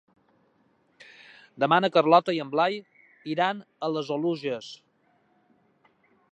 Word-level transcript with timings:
Demà 1.63 1.77
na 1.83 1.91
Carlota 1.97 2.35
i 2.37 2.41
en 2.45 2.53
Blai 2.55 2.79
iran 3.35 3.63
a 3.89 3.93
les 3.97 4.13
Oluges. 4.19 4.73